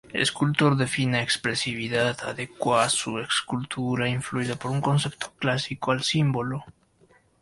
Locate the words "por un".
4.55-4.81